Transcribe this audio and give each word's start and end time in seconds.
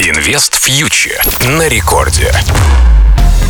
Инвест 0.00 0.54
фьючер 0.54 1.20
на 1.58 1.68
рекорде. 1.68 2.30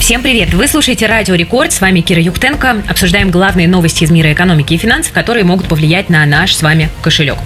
Всем 0.01 0.23
привет! 0.23 0.55
Вы 0.55 0.67
слушаете 0.67 1.05
Радио 1.07 1.35
Рекорд. 1.35 1.75
С 1.75 1.83
вами 1.83 2.01
Кира 2.01 2.23
Юктенко. 2.23 2.85
Обсуждаем 2.89 3.31
главные 3.31 3.69
новости 3.69 4.05
из 4.05 4.11
мира 4.11 4.33
экономики 4.33 4.73
и 4.73 4.79
финансов, 4.79 5.13
которые 5.13 5.45
могут 5.45 5.69
повлиять 5.69 6.09
на 6.09 6.25
наш 6.25 6.57
с 6.57 6.63
вами 6.63 6.89
кошелек. 7.03 7.37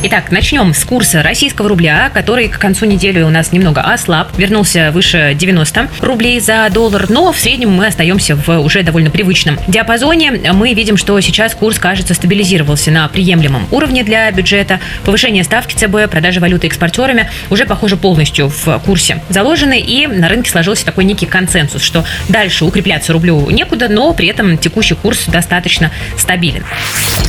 Итак, 0.00 0.30
начнем 0.30 0.74
с 0.74 0.84
курса 0.84 1.24
российского 1.24 1.68
рубля, 1.68 2.08
который 2.14 2.48
к 2.48 2.56
концу 2.56 2.86
недели 2.86 3.20
у 3.20 3.30
нас 3.30 3.50
немного 3.50 3.80
ослаб, 3.80 4.28
вернулся 4.38 4.92
выше 4.92 5.34
90 5.36 5.88
рублей 6.02 6.38
за 6.38 6.68
доллар, 6.72 7.10
но 7.10 7.32
в 7.32 7.36
среднем 7.36 7.72
мы 7.72 7.88
остаемся 7.88 8.36
в 8.36 8.60
уже 8.60 8.84
довольно 8.84 9.10
привычном 9.10 9.58
диапазоне. 9.66 10.52
Мы 10.52 10.72
видим, 10.74 10.96
что 10.96 11.20
сейчас 11.20 11.56
курс, 11.56 11.80
кажется, 11.80 12.14
стабилизировался 12.14 12.92
на 12.92 13.08
приемлемом 13.08 13.66
уровне 13.72 14.04
для 14.04 14.30
бюджета. 14.30 14.78
Повышение 15.04 15.42
ставки 15.42 15.74
ЦБ, 15.74 16.08
продажи 16.08 16.38
валюты 16.38 16.68
экспортерами 16.68 17.28
уже, 17.50 17.66
похоже, 17.66 17.96
полностью 17.96 18.50
в 18.50 18.78
курсе 18.86 19.20
заложены, 19.30 19.80
и 19.80 20.06
на 20.06 20.28
рынке 20.28 20.48
сложился 20.48 20.86
такой 20.86 21.06
некий 21.06 21.26
консенсус, 21.26 21.82
что 21.82 22.04
дальше 22.28 22.64
укрепляться 22.64 23.12
рублю 23.12 23.50
некуда, 23.50 23.88
но 23.88 24.12
при 24.14 24.28
этом 24.28 24.58
текущий 24.58 24.94
курс 24.94 25.24
достаточно 25.26 25.90
стабилен. 26.16 26.62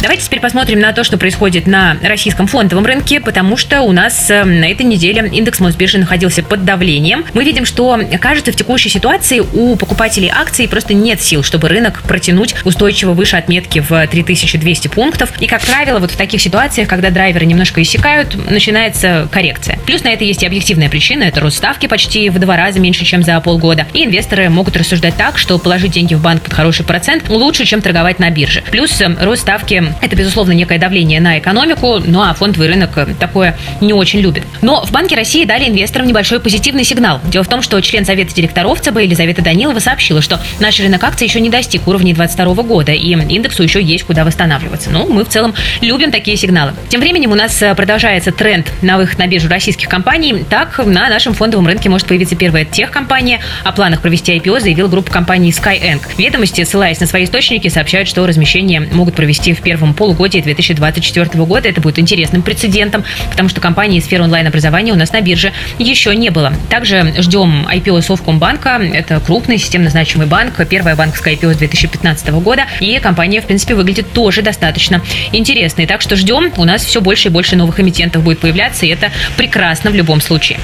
Давайте 0.03 0.23
теперь 0.23 0.39
посмотрим 0.39 0.79
на 0.79 0.93
то, 0.93 1.03
что 1.03 1.17
происходит 1.17 1.65
на 1.65 1.97
российском 2.03 2.47
фондовом 2.59 2.85
рынке, 2.85 3.21
потому 3.21 3.55
что 3.55 3.83
у 3.83 3.93
нас 3.93 4.29
э, 4.29 4.43
на 4.43 4.65
этой 4.65 4.85
неделе 4.85 5.29
индекс 5.31 5.61
Мосбиржи 5.61 5.97
находился 5.97 6.43
под 6.43 6.65
давлением. 6.65 7.23
Мы 7.33 7.45
видим, 7.45 7.63
что, 7.63 7.97
кажется, 8.19 8.51
в 8.51 8.55
текущей 8.57 8.89
ситуации 8.89 9.39
у 9.39 9.77
покупателей 9.77 10.29
акций 10.29 10.67
просто 10.67 10.93
нет 10.93 11.21
сил, 11.21 11.41
чтобы 11.41 11.69
рынок 11.69 12.01
протянуть 12.03 12.55
устойчиво 12.65 13.13
выше 13.13 13.37
отметки 13.37 13.79
в 13.79 14.05
3200 14.07 14.89
пунктов. 14.89 15.31
И, 15.39 15.47
как 15.47 15.61
правило, 15.61 15.99
вот 15.99 16.11
в 16.11 16.17
таких 16.17 16.41
ситуациях, 16.41 16.89
когда 16.89 17.11
драйверы 17.11 17.45
немножко 17.45 17.81
иссякают, 17.81 18.35
начинается 18.51 19.29
коррекция. 19.31 19.79
Плюс 19.85 20.03
на 20.03 20.09
это 20.09 20.25
есть 20.25 20.43
и 20.43 20.45
объективная 20.45 20.89
причина, 20.89 21.23
это 21.23 21.39
рост 21.39 21.55
ставки 21.55 21.87
почти 21.87 22.29
в 22.29 22.39
два 22.39 22.57
раза 22.57 22.81
меньше, 22.81 23.05
чем 23.05 23.23
за 23.23 23.39
полгода. 23.39 23.87
И 23.93 24.03
инвесторы 24.03 24.49
могут 24.49 24.75
рассуждать 24.75 25.15
так, 25.15 25.37
что 25.37 25.57
положить 25.59 25.91
деньги 25.91 26.13
в 26.13 26.21
банк 26.21 26.41
под 26.41 26.53
хороший 26.53 26.85
процент 26.85 27.29
лучше, 27.29 27.63
чем 27.63 27.81
торговать 27.81 28.19
на 28.19 28.29
бирже. 28.29 28.63
Плюс 28.69 28.99
э, 28.99 29.15
рост 29.21 29.43
ставки 29.43 29.81
это, 30.01 30.13
безусловно, 30.17 30.51
некое 30.51 30.77
давление 30.77 31.21
на 31.21 31.39
экономику, 31.39 32.01
ну 32.05 32.21
а 32.21 32.33
фондовый 32.49 32.67
рынок 32.67 32.97
э, 32.97 33.13
такое 33.19 33.55
не 33.79 33.93
очень 33.93 34.21
любит. 34.21 34.43
Но 34.61 34.83
в 34.83 34.91
Банке 34.91 35.15
России 35.15 35.45
дали 35.45 35.69
инвесторам 35.69 36.07
небольшой 36.07 36.39
позитивный 36.39 36.83
сигнал. 36.83 37.19
Дело 37.25 37.43
в 37.43 37.47
том, 37.47 37.61
что 37.61 37.79
член 37.81 38.05
Совета 38.05 38.33
директоров 38.33 38.81
ЦБ 38.81 39.01
Елизавета 39.01 39.43
Данилова 39.43 39.77
сообщила, 39.77 40.21
что 40.21 40.39
наш 40.59 40.79
рынок 40.79 41.03
акций 41.03 41.27
еще 41.27 41.39
не 41.41 41.49
достиг 41.49 41.87
уровней 41.87 42.13
2022 42.13 42.63
года, 42.63 42.91
и 42.91 43.11
индексу 43.11 43.61
еще 43.61 43.83
есть 43.83 44.05
куда 44.05 44.25
восстанавливаться. 44.25 44.89
Ну, 44.89 45.07
мы 45.07 45.25
в 45.25 45.29
целом 45.29 45.53
любим 45.81 46.11
такие 46.11 46.37
сигналы. 46.37 46.73
Тем 46.89 47.01
временем 47.01 47.31
у 47.31 47.35
нас 47.35 47.61
э, 47.61 47.75
продолжается 47.75 48.31
тренд 48.31 48.71
на 48.81 48.97
выход 48.97 49.19
на 49.19 49.27
биржу 49.27 49.47
российских 49.47 49.87
компаний. 49.87 50.43
Так, 50.49 50.79
на 50.83 51.07
нашем 51.07 51.35
фондовом 51.35 51.67
рынке 51.67 51.89
может 51.89 52.07
появиться 52.07 52.35
первая 52.35 52.65
техкомпания. 52.65 53.41
О 53.63 53.71
планах 53.73 54.01
провести 54.01 54.35
IPO 54.35 54.59
заявил 54.59 54.87
группа 54.87 55.11
компаний 55.11 55.51
Skyeng. 55.51 56.01
Ведомости, 56.17 56.63
ссылаясь 56.63 56.99
на 56.99 57.05
свои 57.05 57.25
источники, 57.25 57.67
сообщают, 57.67 58.09
что 58.09 58.25
размещение 58.25 58.79
могут 58.91 59.13
провести 59.13 59.53
в 59.53 59.61
первом 59.61 59.93
полугодии 59.93 60.39
2024 60.39 61.43
года. 61.45 61.69
Это 61.69 61.81
будет 61.81 61.99
интересным 61.99 62.38
прецедентом, 62.41 63.03
потому 63.29 63.49
что 63.49 63.61
компании 63.61 63.99
сферы 63.99 64.23
онлайн-образования 64.23 64.93
у 64.93 64.95
нас 64.95 65.11
на 65.11 65.21
бирже 65.21 65.53
еще 65.77 66.15
не 66.15 66.29
было. 66.29 66.53
Также 66.69 67.13
ждем 67.17 67.67
IPO 67.67 68.01
Совкомбанка. 68.01 68.81
Это 68.93 69.19
крупный 69.19 69.57
системно 69.57 69.89
значимый 69.89 70.27
банк. 70.27 70.53
Первая 70.67 70.95
банковская 70.95 71.35
IPO 71.35 71.53
с 71.53 71.57
2015 71.57 72.29
года. 72.29 72.65
И 72.79 72.99
компания, 72.99 73.41
в 73.41 73.45
принципе, 73.45 73.75
выглядит 73.75 74.11
тоже 74.13 74.41
достаточно 74.41 75.01
интересной. 75.31 75.85
Так 75.85 76.01
что 76.01 76.15
ждем. 76.15 76.51
У 76.57 76.65
нас 76.65 76.83
все 76.83 77.01
больше 77.01 77.29
и 77.29 77.31
больше 77.31 77.55
новых 77.55 77.79
эмитентов 77.79 78.23
будет 78.23 78.39
появляться, 78.39 78.85
и 78.85 78.89
это 78.89 79.11
прекрасно 79.37 79.91
в 79.91 79.95
любом 79.95 80.21
случае. 80.21 80.59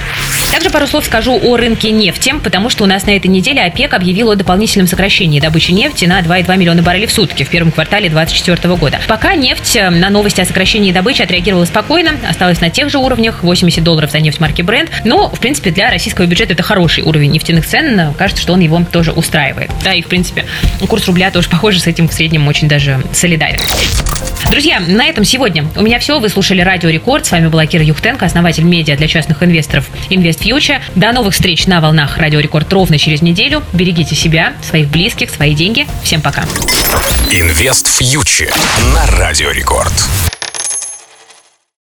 Также 0.52 0.70
пару 0.70 0.88
слов 0.88 1.06
скажу 1.06 1.40
о 1.42 1.58
рынке 1.58 1.92
нефти, 1.92 2.34
потому 2.44 2.70
что 2.70 2.84
у 2.84 2.88
нас 2.88 3.06
на 3.06 3.12
этой 3.12 3.28
неделе 3.28 3.62
ОПЕК 3.62 3.94
объявил 3.94 4.32
о 4.32 4.36
дополнительном 4.36 4.88
сокращении 4.88 5.40
добычи 5.40 5.72
нефти 5.72 6.06
на 6.06 6.22
2,2 6.22 6.58
миллиона 6.58 6.82
баррелей 6.82 7.08
в 7.08 7.12
сутки 7.12 7.44
в 7.44 7.50
первом 7.50 7.72
квартале 7.72 8.10
2024 8.10 8.76
года. 8.76 9.00
Пока 9.08 9.36
нефть 9.36 9.76
э, 9.76 9.90
на 9.90 10.10
новости 10.10 10.42
о 10.42 10.46
сокращении 10.46 10.92
добычи 10.92 11.22
отреагировала 11.22 11.65
спокойно, 11.66 12.12
осталась 12.28 12.62
на 12.62 12.70
тех 12.70 12.90
же 12.90 12.98
уровнях, 12.98 13.44
80 13.44 13.84
долларов 13.84 14.12
за 14.12 14.20
нефть 14.20 14.40
марки 14.40 14.62
Brent. 14.62 14.90
Но, 15.04 15.30
в 15.30 15.40
принципе, 15.40 15.72
для 15.72 15.90
российского 15.90 16.26
бюджета 16.26 16.54
это 16.54 16.64
хороший 16.64 17.04
уровень 17.04 17.32
нефтяных 17.32 17.66
цен. 17.66 18.14
Кажется, 18.18 18.42
что 18.42 18.54
он 18.54 18.60
его 18.60 18.82
тоже 18.92 19.12
устраивает. 19.12 19.72
Да, 19.84 19.94
и, 19.94 20.02
в 20.02 20.08
принципе, 20.08 20.46
курс 20.88 21.08
рубля 21.08 21.32
тоже, 21.32 21.50
похоже, 21.50 21.80
с 21.80 21.88
этим 21.88 22.08
в 22.08 22.14
среднем 22.14 22.48
очень 22.48 22.68
даже 22.68 23.02
солидарен. 23.14 23.60
Друзья, 24.50 24.80
на 24.80 25.06
этом 25.06 25.26
сегодня 25.26 25.66
у 25.76 25.82
меня 25.82 26.00
все. 26.00 26.20
Вы 26.20 26.30
слушали 26.30 26.62
Радио 26.62 26.90
Рекорд. 26.90 27.26
С 27.26 27.32
вами 27.32 27.48
была 27.48 27.66
Кира 27.66 27.84
Юхтенко, 27.84 28.26
основатель 28.26 28.64
медиа 28.64 28.96
для 28.96 29.08
частных 29.08 29.42
инвесторов 29.42 29.90
Invest 30.10 30.42
Future. 30.42 30.82
До 30.96 31.12
новых 31.12 31.34
встреч 31.34 31.66
на 31.66 31.82
волнах 31.82 32.18
Радио 32.18 32.40
Рекорд 32.40 32.72
ровно 32.72 32.98
через 32.98 33.22
неделю. 33.22 33.64
Берегите 33.74 34.16
себя, 34.16 34.54
своих 34.62 34.88
близких, 34.90 35.30
свои 35.30 35.56
деньги. 35.56 35.88
Всем 36.04 36.22
пока. 36.22 36.44
Invest 37.32 37.88
Future 37.88 38.54
на 38.94 39.06
Радио 39.18 39.52
Рекорд. 39.52 39.94